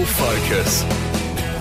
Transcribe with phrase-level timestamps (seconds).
[0.00, 0.82] Rural Focus.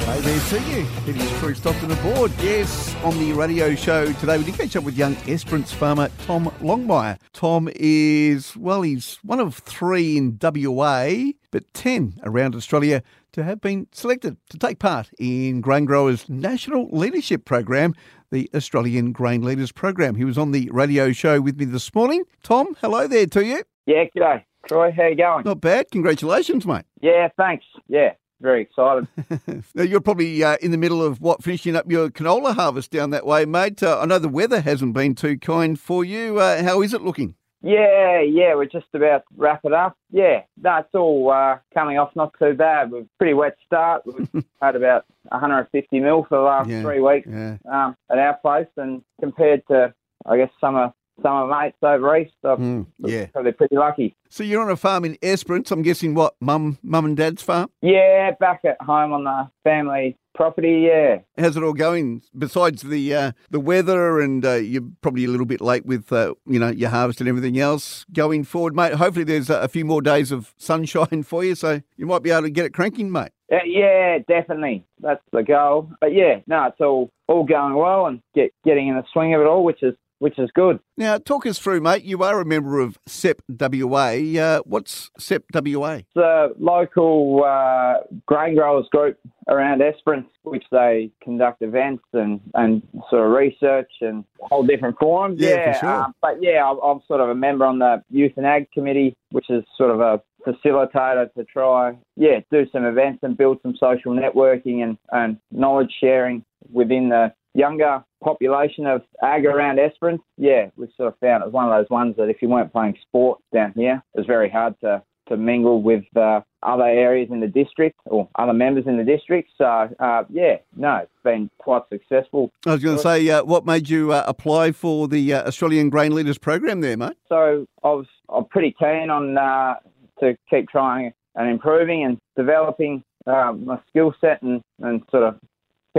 [0.05, 0.87] Hey there to you.
[1.07, 2.31] It is Troy Stockton aboard.
[2.39, 6.45] Yes, on the radio show today, we did catch up with young Esperance farmer Tom
[6.61, 7.19] Longmire.
[7.33, 13.03] Tom is, well, he's one of three in WA, but 10 around Australia
[13.33, 17.93] to have been selected to take part in Grain Growers National Leadership Program,
[18.31, 20.15] the Australian Grain Leaders Program.
[20.15, 22.23] He was on the radio show with me this morning.
[22.43, 23.63] Tom, hello there to you.
[23.85, 24.45] Yeah, g'day.
[24.67, 25.43] Troy, how are you going?
[25.43, 25.91] Not bad.
[25.91, 26.83] Congratulations, mate.
[27.01, 27.65] Yeah, thanks.
[27.87, 29.07] Yeah, very excited.
[29.75, 33.09] now, you're probably uh, in the middle of what finishing up your canola harvest down
[33.11, 33.81] that way, mate.
[33.83, 36.39] Uh, I know the weather hasn't been too kind for you.
[36.39, 37.35] Uh, how is it looking?
[37.61, 39.97] yeah, yeah, we're just about to wrap it up.
[40.11, 42.89] Yeah, no, it's all uh, coming off not too bad.
[42.89, 44.03] We've pretty wet start.
[44.05, 47.57] We've had about 150 mil for the last Yeah, three weeks yeah.
[47.69, 49.93] um, at our place, and compared to,
[50.25, 53.25] I guess, summer summer mates over east, I've Mm, yeah.
[53.27, 54.15] probably pretty lucky.
[54.29, 55.71] So you're on a farm in Esperance.
[55.71, 57.69] I'm guessing what mum, mum and dad's farm.
[57.81, 60.87] Yeah, back at home on the family property.
[60.87, 62.21] Yeah, How's it all going?
[62.37, 66.33] Besides the uh, the weather, and uh, you're probably a little bit late with uh,
[66.45, 68.05] you know your harvest and everything else.
[68.13, 68.93] Going forward, mate.
[68.93, 72.29] Hopefully, there's a, a few more days of sunshine for you, so you might be
[72.31, 73.31] able to get it cranking, mate.
[73.51, 74.85] Uh, yeah, definitely.
[75.01, 75.89] That's the goal.
[75.99, 79.41] But yeah, no, it's all all going well and get getting in the swing of
[79.41, 80.79] it all, which is which is good.
[80.97, 82.03] Now, talk us through, mate.
[82.03, 84.11] You are a member of SEP WA.
[84.39, 85.99] Uh, what's SEP WA?
[85.99, 92.83] It's a local uh, grain growers group around Esperance, which they conduct events and, and
[93.09, 95.39] sort of research and whole different forums.
[95.39, 96.03] Yeah, for sure.
[96.03, 99.15] um, but yeah, I'm, I'm sort of a member on the Youth and Ag Committee,
[99.31, 103.75] which is sort of a facilitator to try, yeah, do some events and build some
[103.79, 110.21] social networking and, and knowledge sharing within the younger population of ag around Esperance.
[110.37, 112.71] Yeah, we sort of found it was one of those ones that if you weren't
[112.71, 117.29] playing sport down here, it was very hard to, to mingle with uh, other areas
[117.31, 119.49] in the district or other members in the district.
[119.57, 122.51] So, uh, yeah, no, it's been quite successful.
[122.65, 125.89] I was going to say, uh, what made you uh, apply for the uh, Australian
[125.89, 127.17] Grain Leaders Program there, mate?
[127.29, 129.75] So I was I'm pretty keen on uh,
[130.19, 135.35] to keep trying and improving and developing uh, my skill set and, and sort of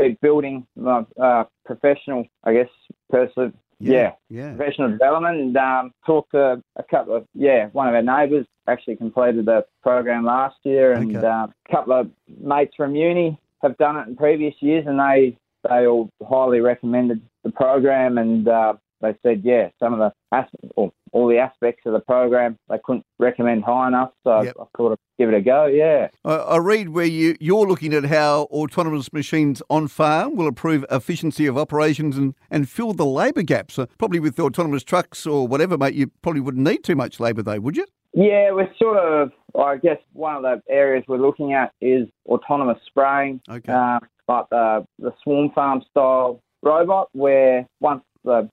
[0.01, 2.69] keep building my uh, professional, I guess,
[3.11, 3.53] person.
[3.83, 4.55] Yeah, Yeah.
[4.57, 8.97] professional development and um, talked to a couple of yeah one of our neighbours actually
[8.97, 11.27] completed the program last year and Okay.
[11.27, 12.11] uh, a couple of
[12.43, 15.35] mates from uni have done it in previous years and they
[15.67, 20.45] they all highly recommended the program and uh, they said yeah some of the as-
[20.77, 24.55] or all the aspects of the program they couldn't recommend high enough so Yep.
[24.61, 27.93] I thought I'd give it a go yeah I, I read where you, you're looking
[27.95, 33.05] at how autonomous machines on farm will improve efficiency of operations and, and fill the
[33.07, 33.75] labour gaps.
[33.75, 37.19] So probably with the autonomous trucks or whatever, mate, you probably wouldn't need too much
[37.21, 37.87] labour, though, would you?
[38.13, 42.79] Yeah, we're sort of, I guess one of the areas we're looking at is autonomous
[42.87, 43.73] spraying, Okay.
[43.73, 48.49] uh, like the, the SwarmFarm style robot, where once the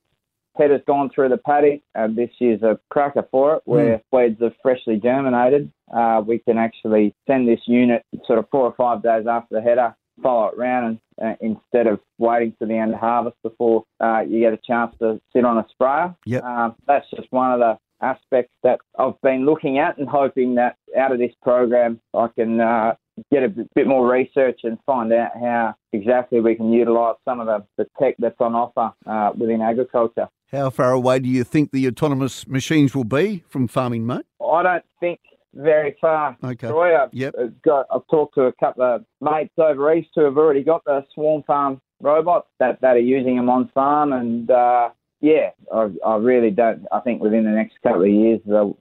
[0.58, 4.54] header's gone through the paddock, and this year's a cracker for it, where weeds are
[4.62, 9.26] freshly germinated, uh, we can actually send this unit sort of four or five days
[9.28, 13.00] after the header, follow it round, and uh, instead of waiting to the end of
[13.00, 16.16] harvest before uh, you get a chance to sit on a sprayer.
[16.26, 16.44] Yep.
[16.44, 20.76] Um, that's just one of the aspects that I've been looking at and hoping that
[20.98, 22.94] out of this program I can uh,
[23.32, 27.40] get a bit bit more research and find out how exactly we can utilise some
[27.40, 30.28] of the, the tech that's on offer uh, within agriculture.
[30.52, 34.26] How far away do you think the autonomous machines will be from farming, mate?
[34.42, 35.20] I don't think
[35.54, 36.38] very far.
[36.44, 36.68] Okay.
[36.68, 37.36] Troy, I've, Yep.
[37.40, 40.84] I've got, I've talked to a couple of mates over east who have already got
[40.86, 46.16] the SwarmFarm robots that, that are using them on farm, and uh, yeah, I, I
[46.18, 46.86] really don't.
[46.92, 48.40] I think within the next couple of years,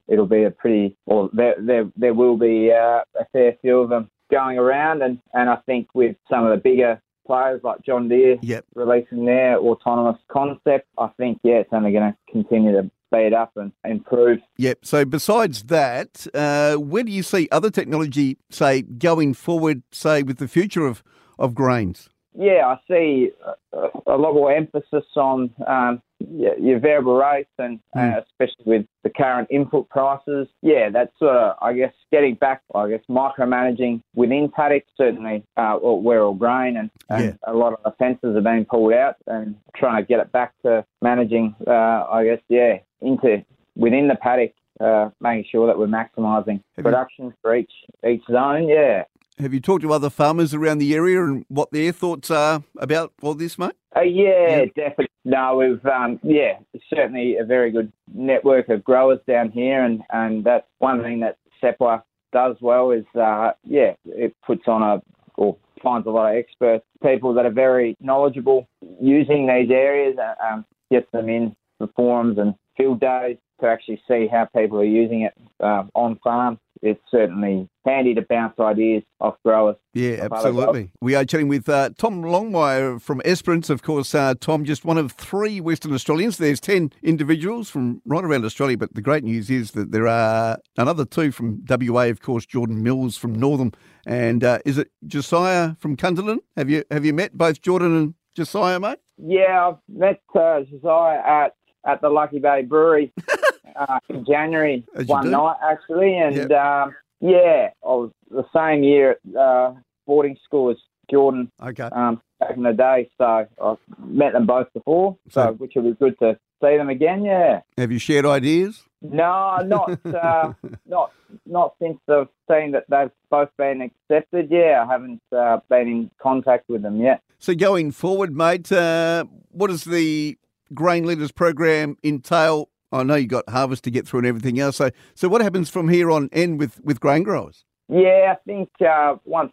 [0.09, 3.89] it'll be a pretty, or there there, there will be uh, a fair few of
[3.89, 8.09] them going around, and, and I think with some of the bigger players like John
[8.09, 8.65] Deere Yep.
[8.75, 13.53] releasing their autonomous concept, I think yeah, it's only going to continue to speed up
[13.57, 14.85] and improve Yep.
[14.85, 20.39] So besides that, uh, where do you see other technology, say, going forward, say, with
[20.39, 21.03] the future of,
[21.39, 22.09] of grains?
[22.39, 23.31] yeah, I see
[23.73, 28.87] a, a lot more emphasis on um, your, your variable rates, and uh, especially with
[29.03, 30.49] the current input prices.
[30.63, 35.77] Yeah, that's sort of, I guess, getting back, I guess, micromanaging within paddocks, certainly uh,
[35.77, 39.17] or where all grain, and, and a lot of the fences are being pulled out,
[39.27, 43.45] and trying to get it back to managing, uh, I guess, yeah, into
[43.77, 44.53] within the paddock.
[44.79, 47.73] Uh, making sure that we're maximising production for each
[48.07, 49.05] each zone, yeah.
[49.39, 53.13] Have you talked to other farmers around the area and what their thoughts are about
[53.21, 53.73] all this, mate?
[53.95, 54.65] Uh, yeah, Yeah.
[54.75, 55.09] definitely.
[55.27, 60.45] No, we've um, yeah, certainly a very good network of growers down here, and and
[60.45, 62.03] that's one thing that SEPWA
[62.33, 65.03] does well is, uh, yeah, it puts on a
[65.37, 68.67] or finds a lot of experts, people that are very knowledgeable
[69.01, 74.01] using these areas, uh, um, gets them in for forums and field days to actually
[74.09, 76.59] see how people are using it uh, on farm.
[76.87, 79.77] It's certainly handy to bounce ideas off growers.
[79.93, 80.93] Yeah, absolutely.
[81.01, 83.71] We are chatting with uh, Tom Longmire from Esperance.
[83.71, 86.39] Of course, uh, Tom, just one of three Western Australians.
[86.39, 90.59] There's 10 individuals from right around Australia, but the great news is that there are
[90.77, 93.73] another two from WA, of course, Jordan Mills from Northam.
[94.07, 96.39] And uh, is it Josiah from Cunderdin?
[96.57, 98.99] Have you, have you met both Jordan and Josiah, mate?
[99.19, 101.57] Yeah, I've met uh, Josiah at
[101.87, 103.13] at the Lucky Bay Brewery
[103.79, 106.51] uh, in January one night actually, and yep.
[106.53, 109.73] um, yeah, I was the same year at uh,
[110.07, 110.77] boarding school as
[111.11, 111.51] Jordan.
[111.63, 111.89] Okay.
[111.93, 115.85] Um, back in the day, so I've met them both before, so, so which will
[115.85, 117.25] be good to see them again.
[117.25, 117.61] Yeah.
[117.79, 118.83] Have you shared ideas?
[119.03, 120.53] No, not uh,
[120.87, 121.13] not
[121.45, 124.49] not since I've seen that they've both been accepted.
[124.51, 127.23] Yeah, I haven't uh, been in contact with them yet.
[127.39, 130.39] So going forward, mate, uh, what is the
[130.73, 132.69] grain leaders program entail?
[133.01, 134.77] I know you've got harvest to get through and everything else.
[134.77, 137.65] So, so what happens from here on end with, with grain growers?
[137.89, 139.53] Yeah, I think uh, once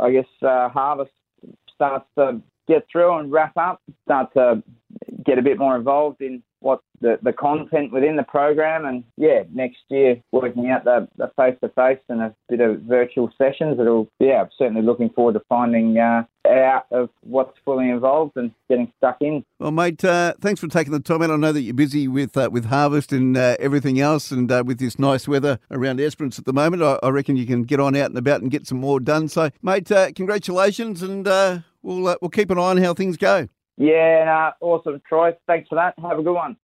[0.00, 1.12] I guess uh, harvest
[1.74, 4.62] starts to get through and wrap up, start to
[5.24, 6.42] get a bit more involved in
[7.04, 12.00] the, the content within the program and yeah next year working out the, the face-to-face
[12.08, 16.22] and a bit of virtual sessions it'll yeah I'm certainly looking forward to finding uh,
[16.48, 20.94] out of what's fully involved and getting stuck in well mate uh, thanks for taking
[20.94, 24.00] the time out I know that you're busy with uh, with harvest and uh, everything
[24.00, 27.36] else and uh, with this nice weather around Esperance at the moment I, I, reckon
[27.36, 30.10] you can get on out and about and get some more done so mate uh,
[30.12, 31.26] congratulations and
[31.82, 33.46] we'll we'll keep an eye on how things go
[33.76, 35.32] yeah, awesome, Troy.
[35.48, 35.94] Thanks for that.
[36.00, 36.56] Have a good one.